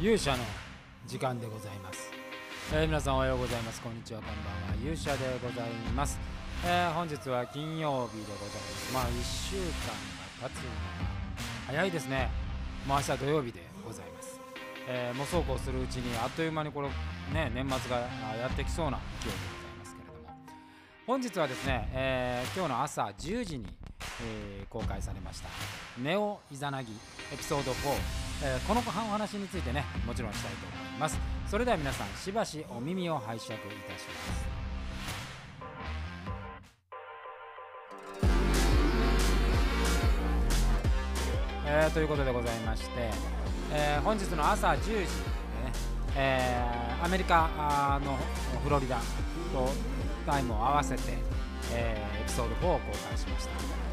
[0.00, 0.44] 勇者の
[1.06, 2.12] 時間でございます、
[2.72, 3.80] えー皆さんおはようございます。
[3.80, 4.80] こんにちはこんばんは。
[4.80, 6.20] 勇者でございます、
[6.64, 8.94] えー本日は金曜日でございます。
[8.94, 9.64] まあ1週間
[10.40, 10.76] が経つのが
[11.66, 12.30] 早いですね。
[12.86, 14.40] もう明日土曜日でございます、
[14.86, 16.88] えーもうそうこうするうちにあっという間にこれ
[17.34, 17.96] ね年末が
[18.36, 20.38] やってきそうな勢いでございますけれども。
[21.08, 23.66] 本日はですね、えー今日の朝10時に、
[24.22, 25.48] えー公開されました
[26.02, 26.92] 「ネオイザナギ
[27.32, 27.74] エピソード4」
[28.44, 31.18] えーこのお話についてねもちろんしたいと思います。
[31.50, 33.58] それでは皆さんしばしお耳を拝借いた
[33.98, 34.58] します。
[41.66, 43.10] えーということでございまして、
[43.72, 45.06] えー本日の朝10時でね、
[46.16, 48.16] えーアメリカの
[48.64, 49.02] フロリダと
[50.26, 51.02] タイムを合わせて、
[51.72, 53.87] えーエピソード4を公開しました。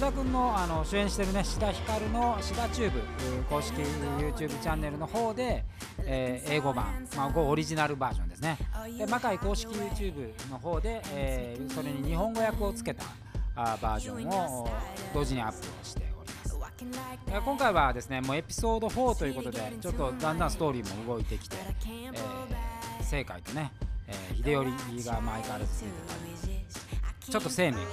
[0.00, 3.02] 志田君のあの主演してるね志田ひかるの志田チューブ
[3.50, 3.74] 公式
[4.18, 5.62] YouTube チャンネルの方で、
[6.06, 8.56] えー英語版、まあ、オリジナルバージョンですね。
[8.96, 13.04] で魔界公式 YouTube の方で、えーそれに日本語訳をつけた
[13.54, 14.70] あバージョンを
[15.12, 17.44] 同時にアップしております。
[17.44, 23.70] 今回はですねもうエピソード4ということでちょっとだんだんストーリーも動いてきて、えー、正解とね、
[24.08, 24.64] えー秀頼
[25.14, 26.14] が前からついてた
[26.46, 26.69] り
[27.30, 27.86] ちょっと生命が映っ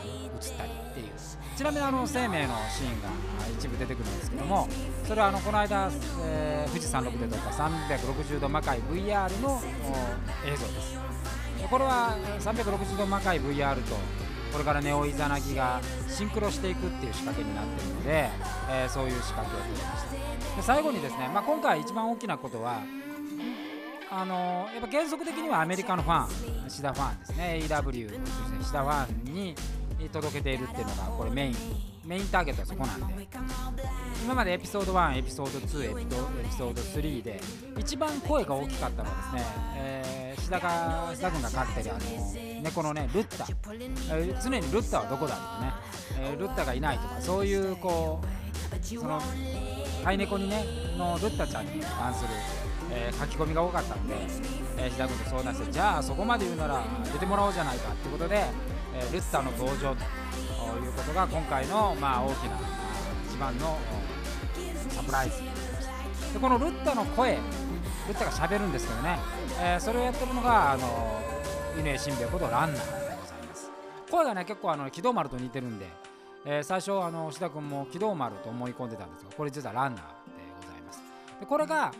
[0.57, 1.07] たりっていう。
[1.55, 3.09] ちなみにあの生命のシーンが
[3.57, 4.67] 一部出てくるんですけども
[5.07, 5.89] それはあのこの間、
[6.23, 9.59] えー富士山麓で撮った360度魔界 VR の
[10.45, 10.99] 映像です。
[11.69, 13.95] これは360度魔界 VR と
[14.52, 18.29] これからネオイザナギがシンクロしていくっていう仕掛けになってるので、
[18.69, 20.11] えーそういう仕掛けを取りました。
[20.57, 22.81] で最後にですね、まあ、今回一番大きなことは
[24.09, 26.27] あのやっぱ原則的にはアメリカのファ
[26.66, 27.59] ンシダファンですね。
[27.63, 28.09] AW
[28.63, 29.55] シダファンに
[30.11, 31.55] 届けているっていうのがこれメイン。
[32.05, 33.28] メインターゲットはそこなんで。
[34.23, 37.41] 今までエピソード1エピソード2エピソエピソード3で
[37.78, 39.41] 一番声が大きかったのはですね、
[39.75, 43.45] えー、志田が志田君が飼ってるあの猫のねルッタ、
[44.16, 45.74] えー常にルッタはどこだとかね、
[46.22, 49.22] えールッタがいないとかそういうこうその
[50.03, 50.63] 飼い猫にね
[50.97, 52.29] のルッタちゃんに関する、
[52.91, 54.15] えー書き込みが多かったんで、
[54.77, 58.45] えー、志田君と相談してじゃあそこまで言うなら出てもらおうじゃないかってことで、
[58.95, 62.59] えールッタの登場ということが今回の、まあ、大きな
[63.29, 63.77] 一番の
[64.89, 65.38] サプライズ。
[66.33, 67.33] でこのルッタの声
[68.07, 69.19] ルッタが喋るんですけどね、
[69.61, 71.21] えーそれをやってるのがあの
[71.79, 73.71] 犬江新兵衛ことランナーでございます。
[74.09, 75.85] 声がね結構あの木戸丸と似てるんで、
[76.45, 80.09] えー最初あの志田君も木戸丸と思い込んでたんですがこれ実はランナーで
[80.59, 81.01] ございます。
[81.39, 81.91] でこれが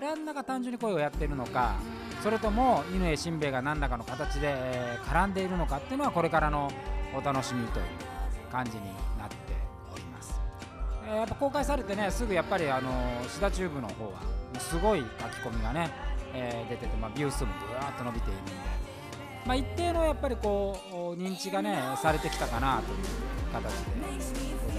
[0.00, 1.76] ランナーが単純に声をやっているのか
[2.22, 4.54] それとも犬江新兵衛が何らかの形で、
[5.04, 6.70] 絡んでいるのかっていうのはこれからの
[7.14, 7.84] お楽しみという
[8.50, 8.84] 感じに
[9.18, 9.36] なって
[9.92, 10.40] おります、
[11.06, 12.90] えーやっぱ公開されてねすぐやっぱりあの
[13.28, 14.20] シダチューブの方は
[14.58, 15.90] すごい書き込みがね、
[16.32, 18.52] えー出てて、まあ、ビュー数もぐわーっと伸びているんで、
[19.46, 20.80] まあ、一定のやっぱりこ
[21.16, 22.98] う認知がねされてきたかなという
[23.52, 24.64] 形で。
[24.66, 24.73] ご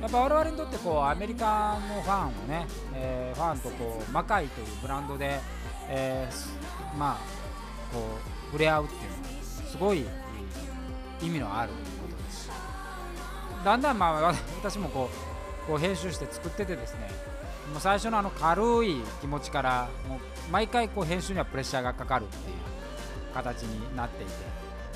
[0.00, 5.40] やっぱ我々にとってこうアメリカのファンをね、えーファンとこう魔界というブランドで、
[5.88, 7.16] えーまあ
[7.92, 10.04] こう触れ合うっていうのはすごい
[11.22, 12.44] 意味のあることです。
[12.46, 12.50] し
[13.64, 15.10] だんだんまあ私もこ
[15.64, 17.10] うこう編集して作っててですね
[17.72, 20.18] もう最初のあの軽い気持ちからもう
[20.50, 22.54] 毎回こう編集にはプレッシャーがかかるっていう
[23.34, 24.32] 形になっていて、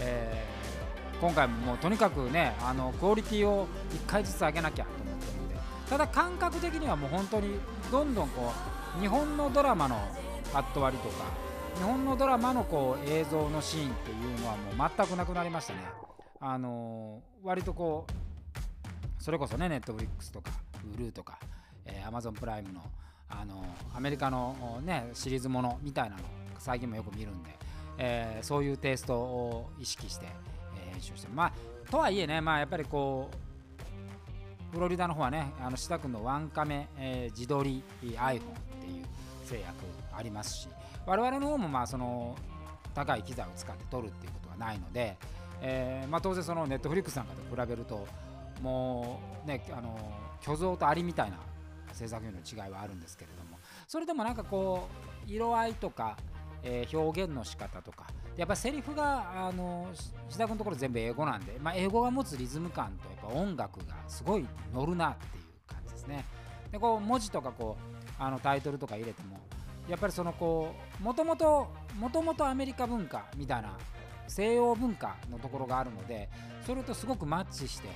[0.01, 0.60] えー
[1.21, 3.67] 今回ももうとにかくねあのクオリティを
[4.07, 5.55] 1回ずつ上げなきゃと思ってるので
[5.89, 7.59] ただ感覚的にはもう本当に
[7.91, 8.53] どんどんこ
[8.99, 9.97] う日本のドラマの
[10.53, 11.25] カット割りとか
[11.77, 15.81] 日本のドラマのこう映像のシーンっていうのはもう全くなくなりましたね。
[16.41, 20.51] あのー割とこうそれこそね、ネットフリックスとか、
[20.99, 21.39] Hulu とか、
[21.85, 22.83] えー、Amazon プライムの、
[23.29, 26.23] あのーアメリカの、ね、シリーズものみたいなの、
[26.59, 27.51] 最近もよく見るんで、
[27.99, 30.27] えーそういうテイストを意識して、
[30.91, 31.53] 編集してまあ、
[31.91, 33.31] とはいえね、まあ、やっぱりこ
[34.73, 38.41] う、フロリダの方はね、あの志田君のワンカメ、えー自撮り iPhone っ
[38.81, 39.07] ていう
[39.45, 39.75] 制約
[40.17, 40.69] ありますし、
[41.07, 42.37] 我々の方もまあその
[42.95, 45.17] 高い機材を使って撮るっていうことはないので、
[45.63, 48.07] えーまあ、当然そのネットフリックスなんかと比べると
[48.63, 49.99] もうねあの
[50.41, 51.39] 虚像とアリみたいな
[51.93, 54.89] 制作費の違いはあるんですけれどもそれでもなんかこ
[55.27, 56.17] う色合いとか、
[56.63, 59.89] えー表現の仕方とかやっぱセリフがあの
[60.29, 66.25] 志田君のところ全部英語なんで、まあ、英語が持つリズム感とやっぱ音楽がすごい乗るなっていう感じですね。
[66.71, 69.39] でこう文字とかこうあのタイトルとか入れても
[69.89, 71.69] やっぱりそのこうもともと
[71.99, 73.77] もともとアメリカ文化みたいな
[74.29, 76.29] 西洋文化のところがあるので
[76.65, 77.89] それとすごくマッチして、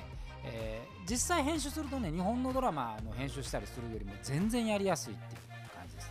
[0.44, 5.40] えー実際編集するとね日本のドラマの編集したりするよりも全然やりやすいっていう
[5.76, 6.10] 感じです。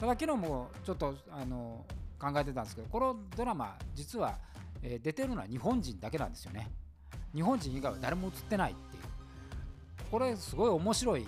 [0.00, 1.84] ただ昨日もちょっとあの
[2.18, 4.38] 考えてたんですけどこのドラマ実は、
[4.82, 6.70] えー、出てるのは日本人だけなんですよね。
[7.34, 9.02] 日本人以外は誰も映ってないっていう。
[10.10, 11.26] これすごい面白い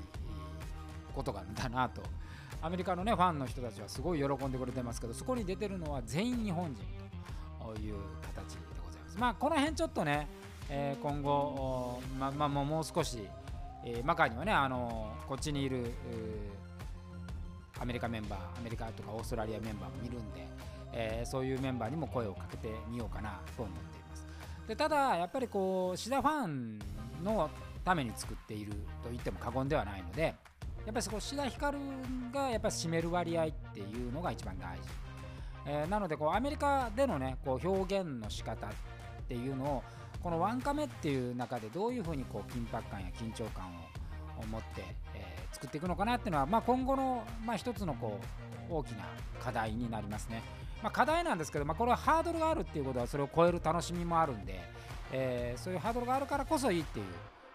[1.14, 2.02] ことがだなと。
[2.62, 6.82] アメリカのねファンの人たちはすごい喜んでくれてますけどそこに出てるのは全員日本人
[7.60, 7.96] という
[8.34, 9.18] 形でございます。
[9.18, 10.26] まあこの辺ちょっとね、
[10.70, 13.28] えー、今後ままもう少し、
[13.84, 15.92] えー、マカにはねあのこっちにいる
[17.78, 20.48] アメリカメンバーアメリカとかオーストラリアメンバーもいるんで、
[20.98, 24.26] えー、そういうメンバーにも声をかけてみようかなと思っています
[24.66, 26.78] でただやっぱりこう志田ファン
[27.22, 27.50] の
[27.84, 28.72] ために作っている
[29.02, 30.34] と言っても過言ではないのでやっ
[30.86, 31.78] ぱりそこ志田ひかる
[32.32, 34.88] がやっぱり占める割合っていうのが一番大事、
[35.66, 38.70] えー、なのでこうアメリカでのねこう表現の仕方っ
[39.28, 39.82] ていうのを
[40.22, 43.66] このワンカメっていう中でどういうふうにこう緊迫感や緊張感
[44.38, 44.84] を持って、
[45.14, 48.18] えー、作っていくのかなっていうのは、まあ、今後の、まあ、一つのこ
[48.70, 49.04] う大きな
[49.40, 50.42] 課題になりますね。
[50.82, 54.60] まあ、課題なんですけど、まあ、これはハードルがあるっていうことはそれを超える楽しみもあるんで、
[55.12, 57.06] えー、そういうハードルがあるからこそいいっていう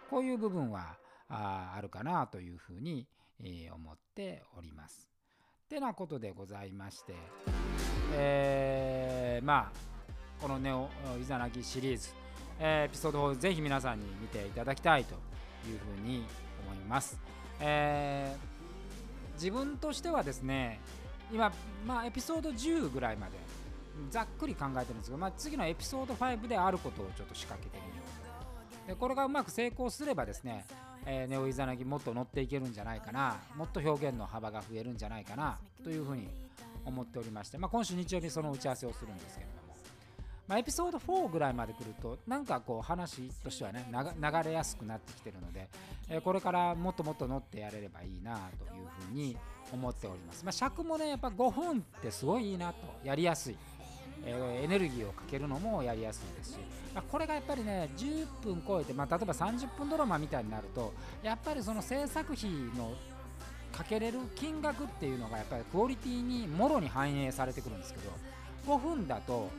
[0.10, 0.96] こういう部分は
[1.30, 3.08] ああるかなというふうに、
[3.42, 5.08] えー、思っております。
[5.66, 7.14] ってなことでございまして、
[8.14, 10.90] えー、まあこのネオ
[11.22, 12.10] イザナギシリーズ、
[12.60, 15.14] えー、エピソードをぜひ皆さんに見ていただきたいと
[15.70, 16.26] いうふうに
[16.68, 17.18] 思います。
[17.62, 20.82] えー、自分としてはですね
[21.32, 21.52] 今、
[21.86, 23.34] まあ、エピソード10ぐらいまで
[24.10, 28.04] ざっくり考えてるんですけど、まあ、次のエピソード5であることをちょっと仕掛けてみよ
[28.86, 28.88] う。
[28.88, 30.66] でこれがうまく成功すればですね、
[31.06, 33.38] えー、ネオイザナギもっと乗っていけるんじゃないかな。
[33.56, 36.28] もっと表現の幅が増えるんじゃないかなというふうに
[36.86, 39.62] 思っておりまして、まあ、今週日曜日その打ち合わせをするんですけれども。
[40.48, 45.70] まあ、エピソード4ぐらいまで来るとなんかこう話としてはね流れやすくなってきてるので、
[46.10, 49.38] えー、これからもっともっと乗ってやれればいいなというふうに
[49.72, 52.76] 思っております、まあ、尺もねやっぱ5分ってすごいいいなと。
[53.04, 53.58] やりやすい、
[54.26, 56.58] えー、エネルギーをかけるのもやりやすいですし、
[56.94, 62.94] まあ、これがやっぱりね10分超えて、まあ、例えば30分ドラマみたいになるとやっぱりその制作費の
[63.72, 68.00] かけれる金額っていうのがやっぱりクオリティにもろに反映されてくるんですけ
[68.68, 69.50] ど5分だと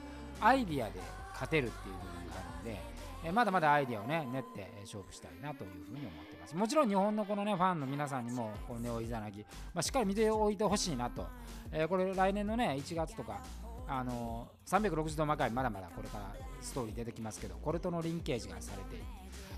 [0.40, 1.00] アイディアで
[1.32, 2.80] 勝てるっていう部分があるんで、
[3.24, 6.56] えまだまだアイディアをね練って勝負したいなというふうに思ってます。
[6.56, 11.26] もちろん日本のこのねファンの皆さんにもこのネオイザナギ、まあ、しっかり見ておいてほしいなと、
[11.70, 13.40] えー、これ来年のね1月とか
[13.86, 19.04] あの360度魔界まだまだこれからストーリー出てきますけどこれとのリンケージがされていて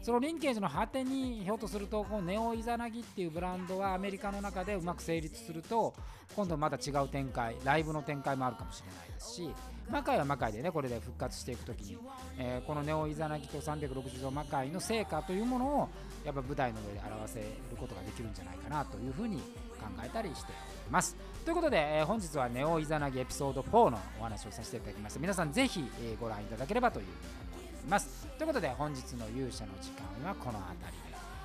[0.04, 5.94] そのリンケージの果てにひょっとするとこのネオイザナギっていうブランドがアメリカの中でうまく成立すると
[6.36, 9.48] 今度また違う展開ライブの展開もあるかもしれないですし
[9.88, 11.98] 魔界は魔界でねこれで復活していく時に、
[12.38, 15.88] えー、このネオイザナギと360度魔界の成果というものを
[16.22, 17.46] やっぱ舞台の上で表せる
[17.78, 21.16] ことができるんじゃないかなというふうに考えたりしております。
[21.46, 27.63] ということで、えー、本日はネオイザナギエピソード4のお話をさせていただきました皆さんぜひ、えー、ご覧いただければというふうに思います。
[27.88, 28.26] ます。
[28.38, 30.98] ということで本日の勇者の時間はこの辺り。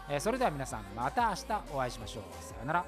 [0.10, 1.44] で、えー、それでは皆さんまた明日
[1.74, 2.24] お会いしましょう。
[2.44, 2.86] さようなら。